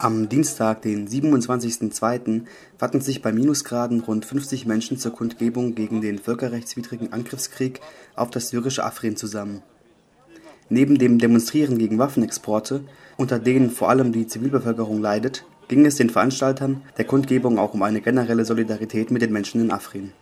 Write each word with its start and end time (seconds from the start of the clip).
Am 0.00 0.28
Dienstag, 0.28 0.82
den 0.82 1.08
27.02., 1.08 2.42
fanden 2.78 3.00
sich 3.00 3.20
bei 3.20 3.32
Minusgraden 3.32 4.00
rund 4.00 4.24
50 4.24 4.64
Menschen 4.64 4.96
zur 4.96 5.12
Kundgebung 5.12 5.74
gegen 5.74 6.00
den 6.00 6.20
völkerrechtswidrigen 6.20 7.12
Angriffskrieg 7.12 7.80
auf 8.14 8.30
das 8.30 8.48
syrische 8.48 8.84
Afrin 8.84 9.16
zusammen. 9.16 9.62
Neben 10.68 10.98
dem 10.98 11.18
Demonstrieren 11.18 11.78
gegen 11.78 11.98
Waffenexporte, 11.98 12.84
unter 13.16 13.40
denen 13.40 13.70
vor 13.70 13.90
allem 13.90 14.12
die 14.12 14.28
Zivilbevölkerung 14.28 15.00
leidet, 15.00 15.44
ging 15.66 15.84
es 15.84 15.96
den 15.96 16.10
Veranstaltern 16.10 16.82
der 16.96 17.04
Kundgebung 17.04 17.58
auch 17.58 17.74
um 17.74 17.82
eine 17.82 18.00
generelle 18.00 18.44
Solidarität 18.44 19.10
mit 19.10 19.22
den 19.22 19.32
Menschen 19.32 19.60
in 19.60 19.72
Afrin 19.72 20.12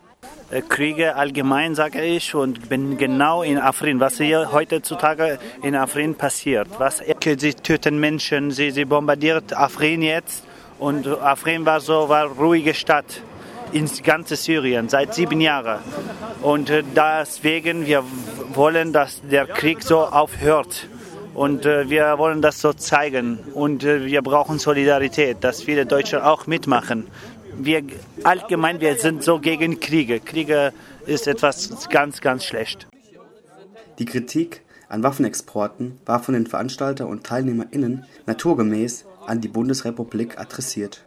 Kriege 0.68 1.16
allgemein, 1.16 1.74
sage 1.74 2.02
ich, 2.02 2.34
und 2.34 2.68
bin 2.68 2.96
genau 2.98 3.42
in 3.42 3.58
Afrin, 3.58 3.98
was 3.98 4.18
hier 4.18 4.52
heutzutage 4.52 5.38
in 5.62 5.74
Afrin 5.74 6.14
passiert. 6.14 6.68
Was, 6.78 7.02
sie 7.38 7.54
töten 7.54 7.98
Menschen, 7.98 8.52
sie, 8.52 8.70
sie 8.70 8.84
bombardiert 8.84 9.52
Afrin 9.52 10.02
jetzt 10.02 10.44
und 10.78 11.06
Afrin 11.06 11.64
war 11.64 11.80
so 11.80 12.08
war 12.08 12.26
ruhige 12.26 12.74
Stadt 12.74 13.22
in 13.72 13.90
ganze 14.04 14.36
Syrien 14.36 14.88
seit 14.88 15.14
sieben 15.14 15.40
Jahren. 15.40 15.80
Und 16.42 16.70
äh, 16.70 16.84
deswegen 16.94 17.86
wir 17.86 18.04
wollen, 18.54 18.92
dass 18.92 19.22
der 19.22 19.46
Krieg 19.46 19.82
so 19.82 20.00
aufhört. 20.00 20.88
Und 21.34 21.66
äh, 21.66 21.90
wir 21.90 22.18
wollen 22.18 22.40
das 22.40 22.60
so 22.60 22.72
zeigen. 22.72 23.38
Und 23.52 23.84
wir 23.84 24.22
brauchen 24.22 24.58
Solidarität, 24.58 25.38
dass 25.42 25.62
viele 25.62 25.86
Deutsche 25.86 26.24
auch 26.24 26.46
mitmachen 26.46 27.08
wir 27.58 27.82
allgemein, 28.24 28.80
wir 28.80 28.96
sind 28.96 29.22
so 29.22 29.38
gegen 29.38 29.80
Kriege. 29.80 30.20
Kriege 30.20 30.72
ist 31.06 31.26
etwas 31.26 31.88
ganz, 31.88 32.20
ganz 32.20 32.44
schlecht. 32.44 32.86
Die 33.98 34.04
Kritik 34.04 34.62
an 34.88 35.02
Waffenexporten 35.02 35.98
war 36.04 36.22
von 36.22 36.34
den 36.34 36.46
Veranstalter 36.46 37.06
und 37.06 37.24
TeilnehmerInnen 37.24 38.04
naturgemäß 38.26 39.04
an 39.26 39.40
die 39.40 39.48
Bundesrepublik 39.48 40.38
adressiert. 40.38 41.04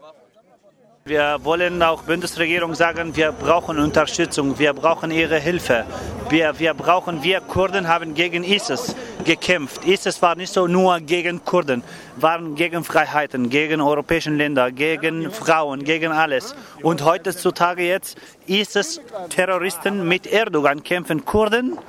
Wir 1.09 1.39
wollen 1.41 1.81
auch 1.81 2.03
Bundesregierung 2.03 2.75
sagen, 2.75 3.15
wir 3.15 3.31
brauchen 3.31 3.79
Unterstützung, 3.79 4.59
wir 4.59 4.73
brauchen 4.73 5.09
ihre 5.09 5.39
Hilfe. 5.39 5.83
Wir, 6.29 6.59
wir 6.59 6.75
brauchen, 6.75 7.23
wir 7.23 7.41
Kurden 7.41 7.88
haben 7.88 8.13
gegen 8.13 8.43
ISIS 8.43 8.95
gekämpft. 9.25 9.88
ISIS 9.88 10.21
war 10.21 10.35
nicht 10.35 10.53
so 10.53 10.67
nur 10.67 10.99
gegen 10.99 11.43
Kurden, 11.43 11.81
waren 12.17 12.53
gegen 12.53 12.83
Freiheiten, 12.83 13.49
gegen 13.49 13.81
europäische 13.81 14.29
Länder, 14.29 14.71
gegen 14.71 15.31
Frauen, 15.31 15.83
gegen 15.83 16.11
alles. 16.11 16.53
Und 16.83 17.03
heutzutage 17.03 17.88
jetzt 17.88 18.16
ISIS 18.45 19.01
Terroristen 19.29 20.07
mit 20.07 20.27
Erdogan 20.27 20.83
kämpfen 20.83 21.25
Kurden, 21.25 21.79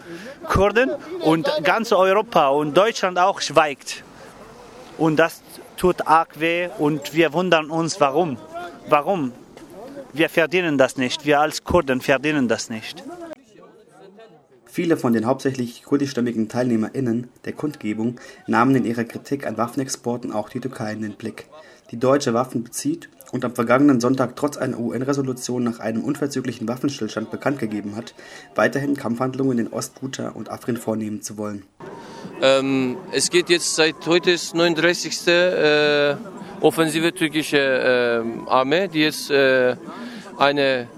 Kurden 0.48 0.92
und 1.20 1.46
ganz 1.62 1.92
Europa 1.92 2.48
und 2.48 2.74
Deutschland 2.74 3.18
auch 3.18 3.42
schweigt. 3.42 4.02
Und 4.96 5.16
das 5.16 5.42
tut 5.77 6.06
arg 6.06 6.40
weh 6.40 6.70
und 6.78 7.12
wir 7.12 7.34
wundern 7.34 7.68
uns, 7.70 8.00
warum. 8.00 8.38
Warum? 8.91 9.30
Wir 10.12 10.28
verdienen 10.28 10.77
das 10.77 10.96
nicht. 10.96 11.24
Wir 11.24 11.38
als 11.38 11.62
Kurden 11.62 12.00
verdienen 12.00 12.48
das 12.48 12.70
nicht. 12.70 13.05
Viele 14.66 14.96
von 14.96 15.12
den 15.12 15.27
hauptsächlich 15.27 15.84
kurdischstämmigen 15.84 16.48
TeilnehmerInnen 16.48 17.28
der 17.44 17.52
Kundgebung 17.52 18.20
nahmen 18.48 18.74
in 18.74 18.84
ihrer 18.84 19.05
Kritik 19.05 19.46
an 19.46 19.56
Waffenexporten 19.56 20.33
auch 20.33 20.48
die 20.48 20.58
Türkei 20.58 20.92
in 20.92 21.02
den 21.02 21.12
Blick, 21.14 21.46
die 21.92 21.98
deutsche 21.98 22.34
Waffen 22.34 22.64
bezieht 22.64 23.08
und 23.30 23.44
am 23.44 23.55
vergangenen 23.55 24.00
Sonntag 24.00 24.34
trotz 24.34 24.56
einer 24.56 24.80
UN-Resolution 24.80 25.62
nach 25.62 25.78
einem 25.78 26.02
unverzüglichen 26.02 26.66
Waffenstillstand 26.66 27.30
bekannt 27.30 27.61
gegeben 27.61 27.94
hat, 27.94 28.14
weiterhin 28.56 28.96
Kampfhandlungen 28.96 29.58
in 29.58 29.72
Ostguta 29.72 30.30
und 30.30 30.50
Afrin 30.50 30.77
vornehmen 30.77 31.22
zu 31.22 31.36
wollen. 31.36 31.64
Ähm, 32.42 32.96
es 33.12 33.30
geht 33.30 33.50
jetzt 33.50 33.77
seit 33.77 34.05
heute 34.06 34.33
ist 34.33 34.55
39. 34.55 35.28
Äh, 35.28 36.16
offensive 36.61 37.12
türkische 37.14 37.58
äh, 37.58 38.51
Armee, 38.51 38.89
die 38.89 39.01
jetzt 39.01 39.30
äh, 39.30 39.77
eine 40.36 40.89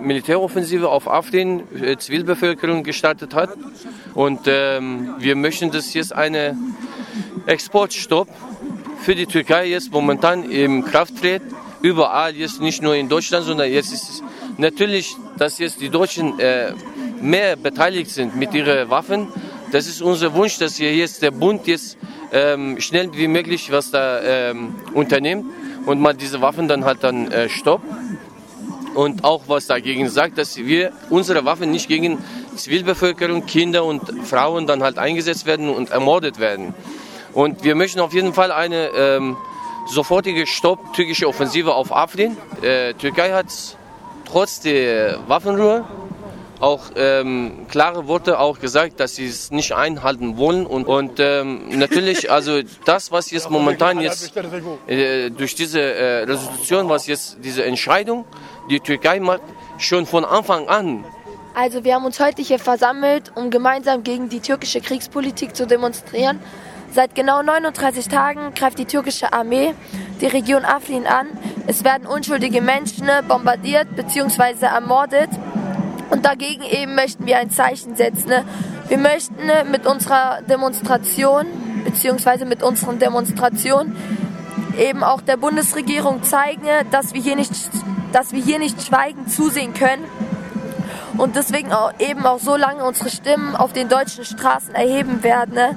Militäroffensive 0.00 0.88
auf 0.88 1.08
Afrin, 1.08 1.62
äh, 1.80 1.96
Zivilbevölkerung 1.96 2.82
gestartet 2.82 3.34
hat. 3.34 3.50
Und 4.14 4.40
ähm, 4.46 5.14
wir 5.18 5.36
möchten, 5.36 5.70
dass 5.70 5.94
jetzt 5.94 6.14
eine 6.14 6.56
Exportstopp 7.46 8.28
für 9.00 9.14
die 9.14 9.26
Türkei 9.26 9.66
jetzt 9.66 9.92
momentan 9.92 10.44
in 10.44 10.84
Kraft 10.84 11.18
tritt. 11.18 11.42
Überall 11.82 12.36
jetzt 12.36 12.60
nicht 12.60 12.82
nur 12.82 12.94
in 12.94 13.08
Deutschland, 13.08 13.44
sondern 13.44 13.70
jetzt 13.70 13.92
ist 13.92 14.08
es 14.08 14.22
natürlich, 14.58 15.16
dass 15.38 15.58
jetzt 15.58 15.80
die 15.80 15.88
Deutschen 15.88 16.38
äh, 16.38 16.74
mehr 17.20 17.56
beteiligt 17.56 18.10
sind 18.10 18.36
mit 18.36 18.54
ihren 18.54 18.88
Waffen. 18.90 19.28
Das 19.72 19.86
ist 19.86 20.02
unser 20.02 20.34
Wunsch, 20.34 20.58
dass 20.58 20.76
hier 20.76 20.94
jetzt 20.94 21.22
der 21.22 21.30
Bund 21.30 21.66
jetzt 21.66 21.96
ähm, 22.32 22.80
schnell 22.80 23.10
wie 23.12 23.28
möglich 23.28 23.70
was 23.70 23.90
da 23.90 24.20
ähm, 24.20 24.74
unternimmt 24.94 25.46
und 25.86 26.00
mal 26.00 26.14
diese 26.14 26.40
Waffen 26.40 26.68
dann 26.68 26.84
halt 26.84 27.04
dann 27.04 27.30
äh, 27.30 27.48
stoppt 27.48 27.84
und 28.94 29.24
auch 29.24 29.42
was 29.46 29.66
dagegen 29.66 30.08
sagt, 30.08 30.38
dass 30.38 30.56
wir 30.56 30.92
unsere 31.10 31.44
Waffen 31.44 31.70
nicht 31.70 31.88
gegen 31.88 32.18
Zivilbevölkerung, 32.56 33.46
Kinder 33.46 33.84
und 33.84 34.02
Frauen 34.26 34.66
dann 34.66 34.82
halt 34.82 34.98
eingesetzt 34.98 35.46
werden 35.46 35.70
und 35.70 35.90
ermordet 35.90 36.38
werden. 36.38 36.74
Und 37.32 37.64
wir 37.64 37.74
möchten 37.74 38.00
auf 38.00 38.12
jeden 38.12 38.34
Fall 38.34 38.52
eine 38.52 38.88
ähm, 38.88 39.36
sofortige 39.88 40.46
Stopp 40.46 40.92
türkische 40.94 41.26
Offensive 41.26 41.74
auf 41.74 41.94
Afrin. 41.94 42.36
Äh, 42.60 42.94
Türkei 42.94 43.32
hat 43.32 43.46
trotz 44.26 44.60
der 44.60 45.20
Waffenruhe 45.28 45.84
auch 46.62 46.92
ähm, 46.94 47.66
klare 47.68 48.06
Worte 48.06 48.38
auch 48.38 48.60
gesagt, 48.60 49.00
dass 49.00 49.16
sie 49.16 49.26
es 49.26 49.50
nicht 49.50 49.74
einhalten 49.74 50.36
wollen 50.36 50.64
und, 50.64 50.86
und 50.86 51.18
ähm, 51.18 51.68
natürlich 51.76 52.30
also 52.30 52.60
das 52.84 53.10
was 53.10 53.32
jetzt 53.32 53.50
momentan 53.50 54.00
jetzt 54.00 54.32
äh, 54.86 55.30
durch 55.30 55.56
diese 55.56 55.80
äh, 55.80 56.22
Resolution 56.22 56.88
was 56.88 57.08
jetzt 57.08 57.38
diese 57.42 57.64
Entscheidung 57.64 58.24
die 58.70 58.78
Türkei 58.78 59.18
macht 59.18 59.42
schon 59.78 60.06
von 60.06 60.24
Anfang 60.24 60.68
an 60.68 61.04
also 61.54 61.82
wir 61.82 61.96
haben 61.96 62.04
uns 62.04 62.20
heute 62.20 62.42
hier 62.42 62.60
versammelt 62.60 63.32
um 63.34 63.50
gemeinsam 63.50 64.04
gegen 64.04 64.28
die 64.28 64.40
türkische 64.40 64.80
Kriegspolitik 64.80 65.56
zu 65.56 65.66
demonstrieren 65.66 66.38
Seit 66.94 67.14
genau 67.14 67.42
39 67.42 68.08
Tagen 68.08 68.52
greift 68.54 68.78
die 68.78 68.84
türkische 68.84 69.32
Armee 69.32 69.74
die 70.20 70.26
Region 70.26 70.62
Afrin 70.66 71.06
an. 71.06 71.26
Es 71.66 71.84
werden 71.84 72.06
unschuldige 72.06 72.60
Menschen 72.60 73.08
bombardiert 73.26 73.96
bzw. 73.96 74.66
ermordet. 74.66 75.30
Und 76.12 76.26
dagegen 76.26 76.62
eben 76.62 76.94
möchten 76.94 77.24
wir 77.24 77.38
ein 77.38 77.50
Zeichen 77.50 77.96
setzen. 77.96 78.28
Ne? 78.28 78.44
Wir 78.88 78.98
möchten 78.98 79.46
ne, 79.46 79.64
mit 79.70 79.86
unserer 79.86 80.42
Demonstration 80.42 81.46
beziehungsweise 81.84 82.44
mit 82.44 82.62
unseren 82.62 82.98
Demonstrationen 82.98 83.96
eben 84.78 85.02
auch 85.02 85.22
der 85.22 85.38
Bundesregierung 85.38 86.22
zeigen, 86.22 86.64
ne, 86.64 86.84
dass 86.90 87.14
wir 87.14 87.22
hier 87.22 87.34
nicht, 87.34 87.52
dass 88.12 88.32
wir 88.32 88.42
hier 88.42 88.58
nicht 88.58 88.82
schweigend 88.82 89.32
zusehen 89.32 89.72
können 89.72 90.04
und 91.16 91.34
deswegen 91.34 91.72
auch 91.72 91.92
eben 91.98 92.26
auch 92.26 92.38
so 92.38 92.56
lange 92.56 92.84
unsere 92.84 93.08
Stimmen 93.08 93.56
auf 93.56 93.72
den 93.72 93.88
deutschen 93.88 94.26
Straßen 94.26 94.74
erheben 94.74 95.22
werden, 95.22 95.76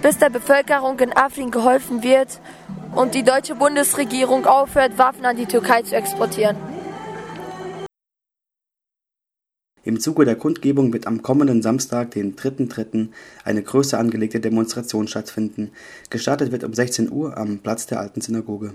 bis 0.00 0.18
der 0.18 0.30
Bevölkerung 0.30 0.98
in 1.00 1.12
Afrin 1.16 1.50
geholfen 1.50 2.04
wird 2.04 2.40
und 2.94 3.14
die 3.14 3.24
deutsche 3.24 3.56
Bundesregierung 3.56 4.46
aufhört, 4.46 4.96
Waffen 4.96 5.26
an 5.26 5.36
die 5.36 5.46
Türkei 5.46 5.82
zu 5.82 5.96
exportieren. 5.96 6.71
Im 9.84 9.98
Zuge 9.98 10.24
der 10.24 10.36
Kundgebung 10.36 10.92
wird 10.92 11.08
am 11.08 11.22
kommenden 11.22 11.60
Samstag, 11.60 12.12
den 12.12 12.36
3.3., 12.36 13.08
eine 13.44 13.62
größer 13.62 13.98
angelegte 13.98 14.38
Demonstration 14.38 15.08
stattfinden. 15.08 15.72
Gestartet 16.08 16.52
wird 16.52 16.62
um 16.62 16.72
16 16.72 17.10
Uhr 17.10 17.36
am 17.36 17.58
Platz 17.58 17.86
der 17.86 17.98
Alten 17.98 18.20
Synagoge 18.20 18.74